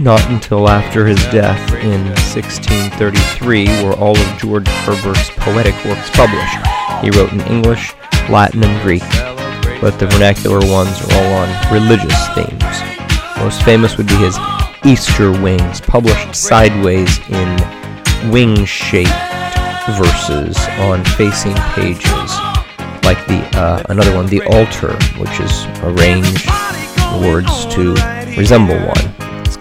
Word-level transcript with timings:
Not 0.00 0.26
until 0.30 0.66
after 0.66 1.06
his 1.06 1.22
death 1.26 1.60
in 1.74 2.06
1633 2.32 3.84
were 3.84 3.92
all 3.92 4.16
of 4.16 4.38
George 4.38 4.66
Herbert's 4.66 5.28
poetic 5.36 5.74
works 5.84 6.08
published. 6.16 6.56
He 7.04 7.10
wrote 7.10 7.34
in 7.34 7.42
English, 7.42 7.92
Latin, 8.30 8.64
and 8.64 8.80
Greek, 8.80 9.02
but 9.82 9.98
the 9.98 10.06
vernacular 10.06 10.60
ones 10.72 10.98
are 11.02 11.12
all 11.12 11.32
on 11.44 11.70
religious 11.70 12.16
themes. 12.34 12.64
Most 13.36 13.62
famous 13.62 13.98
would 13.98 14.06
be 14.06 14.14
his 14.14 14.38
Easter 14.86 15.32
Wings, 15.32 15.82
published 15.82 16.34
sideways 16.34 17.18
in 17.28 18.30
wing-shaped 18.30 19.10
verses 20.00 20.56
on 20.78 21.04
facing 21.04 21.52
pages, 21.76 22.32
like 23.04 23.20
the 23.26 23.46
uh, 23.52 23.82
another 23.90 24.16
one, 24.16 24.24
the 24.28 24.40
altar, 24.46 24.96
which 25.20 25.40
is 25.40 25.66
arranged 25.82 26.48
words 27.20 27.66
to 27.74 27.92
resemble 28.38 28.78
one. 28.78 29.09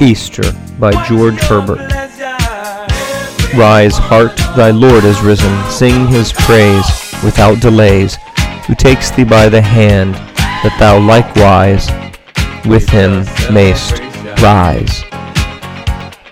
Easter 0.00 0.52
by 0.78 0.92
George 1.06 1.40
Herbert. 1.40 1.90
Rise, 3.56 3.96
heart, 3.96 4.36
thy 4.56 4.70
Lord 4.70 5.04
is 5.04 5.20
risen. 5.20 5.70
Sing 5.70 6.06
his 6.06 6.32
praise 6.32 6.86
without 7.24 7.60
delays, 7.60 8.16
who 8.66 8.74
takes 8.74 9.10
thee 9.10 9.24
by 9.24 9.48
the 9.48 9.60
hand, 9.60 10.14
that 10.14 10.76
thou 10.78 11.00
likewise 11.00 11.88
with 12.64 12.88
him 12.88 13.24
mayst 13.52 13.98
rise. 14.40 15.02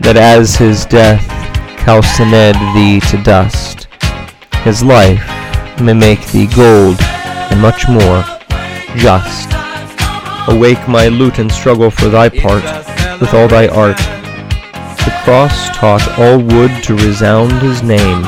That 0.00 0.16
as 0.16 0.54
his 0.54 0.84
death 0.84 1.26
calcined 1.78 2.54
thee 2.74 3.00
to 3.10 3.22
dust, 3.24 3.88
his 4.62 4.82
life 4.84 5.26
may 5.80 5.94
make 5.94 6.24
thee 6.28 6.46
gold 6.54 6.98
and 7.00 7.60
much 7.60 7.88
more 7.88 8.24
just. 8.96 9.55
Awake 10.48 10.88
my 10.88 11.08
lute 11.08 11.38
and 11.38 11.50
struggle 11.50 11.90
for 11.90 12.08
thy 12.08 12.28
part 12.28 12.62
with 13.20 13.34
all 13.34 13.48
thy 13.48 13.68
art. 13.68 13.96
The 13.96 15.20
cross 15.24 15.76
taught 15.76 16.06
all 16.18 16.38
wood 16.38 16.70
to 16.84 16.94
resound 16.94 17.52
his 17.62 17.82
name, 17.82 18.22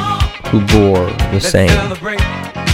who 0.47 0.61
bore 0.67 1.07
the 1.33 1.41
same. 1.41 1.97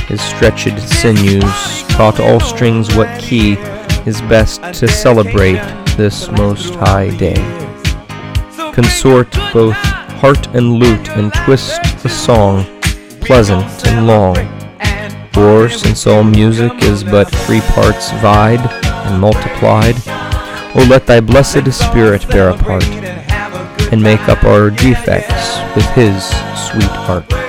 His 0.07 0.21
stretched 0.21 0.79
sinews 0.81 1.83
taught 1.89 2.21
all 2.21 2.41
strings 2.41 2.95
what 2.97 3.21
key 3.21 3.53
is 4.07 4.21
best 4.23 4.63
to 4.81 4.89
celebrate 4.89 5.63
this 5.97 6.31
most 6.31 6.75
high 6.77 7.15
day. 7.17 7.37
Consort 8.73 9.31
both 9.53 9.77
heart 10.21 10.47
and 10.55 10.75
lute 10.75 11.09
and 11.11 11.33
twist 11.35 11.81
the 12.03 12.09
song 12.09 12.65
pleasant 13.21 13.87
and 13.87 14.07
long. 14.07 14.37
For 15.33 15.69
since 15.69 16.07
all 16.07 16.25
music 16.25 16.73
is 16.83 17.03
but 17.03 17.31
three 17.31 17.61
parts 17.61 18.11
vied 18.21 18.84
and 19.05 19.21
multiplied, 19.21 19.97
O 20.77 20.87
let 20.89 21.07
thy 21.07 21.21
blessed 21.21 21.73
Spirit 21.73 22.29
bear 22.29 22.51
a 22.51 22.57
part, 22.57 22.85
and 23.93 24.03
make 24.03 24.29
up 24.29 24.45
our 24.45 24.71
defects 24.71 25.59
with 25.77 25.87
his 25.95 26.25
sweet 26.71 26.91
heart. 26.91 27.44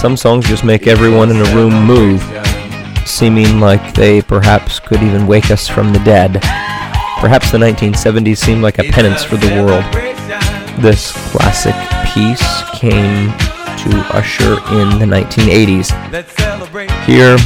Some 0.00 0.16
songs 0.16 0.48
just 0.48 0.64
make 0.64 0.86
everyone 0.86 1.30
in 1.30 1.36
a 1.36 1.54
room 1.54 1.84
move, 1.84 2.22
seeming 3.04 3.60
like 3.60 3.92
they 3.92 4.22
perhaps 4.22 4.80
could 4.80 5.02
even 5.02 5.26
wake 5.26 5.50
us 5.50 5.68
from 5.68 5.92
the 5.92 5.98
dead. 5.98 6.40
Perhaps 7.20 7.52
the 7.52 7.58
1970s 7.58 8.38
seemed 8.38 8.62
like 8.62 8.78
a 8.78 8.84
penance 8.84 9.22
for 9.22 9.36
the 9.36 9.62
world. 9.62 9.84
This 10.82 11.12
classic 11.30 11.74
piece 12.14 12.62
came 12.72 13.28
to 13.28 14.16
usher 14.16 14.52
in 14.72 14.98
the 14.98 15.04
1980s. 15.04 15.90
Here, 17.04 17.36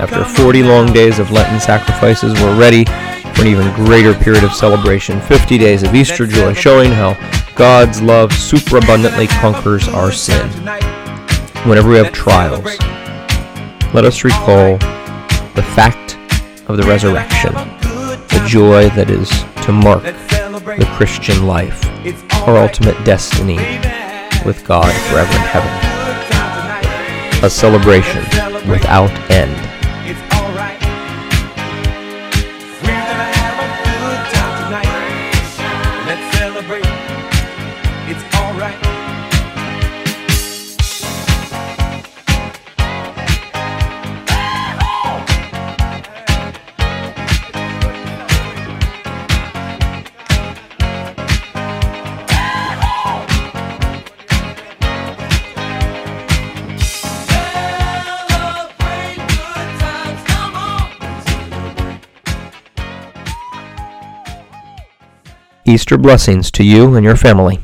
after 0.00 0.24
40 0.24 0.62
long 0.62 0.94
days 0.94 1.18
of 1.18 1.30
Lenten 1.30 1.60
sacrifices, 1.60 2.32
we're 2.40 2.58
ready 2.58 2.86
for 3.34 3.42
an 3.42 3.48
even 3.48 3.74
greater 3.74 4.14
period 4.14 4.42
of 4.42 4.54
celebration 4.54 5.20
50 5.20 5.58
days 5.58 5.82
of 5.82 5.94
Easter 5.94 6.26
joy, 6.26 6.54
showing 6.54 6.92
how 6.92 7.12
God's 7.56 8.00
love 8.00 8.32
superabundantly 8.32 9.26
conquers 9.26 9.86
our 9.88 10.10
sin 10.10 10.48
whenever 11.66 11.90
we 11.90 11.96
have 11.96 12.12
trials, 12.12 12.64
let 13.92 14.04
us 14.04 14.24
recall 14.24 14.78
the 15.54 15.64
fact 15.74 16.16
of 16.68 16.76
the 16.76 16.84
resurrection, 16.84 17.52
the 17.52 18.44
joy 18.46 18.88
that 18.90 19.10
is 19.10 19.28
to 19.66 19.72
mark 19.72 20.02
the 20.02 20.88
Christian 20.96 21.46
life, 21.46 21.84
our 22.46 22.56
ultimate 22.56 23.02
destiny 23.04 23.56
with 24.44 24.64
God 24.66 24.92
forever 25.10 25.32
in 25.32 25.42
heaven. 25.42 25.90
A 27.44 27.50
celebration 27.50 28.22
without 28.68 29.10
end. 29.30 29.79
Easter 65.70 65.96
blessings 65.96 66.50
to 66.50 66.64
you 66.64 66.96
and 66.96 67.04
your 67.04 67.14
family. 67.14 67.60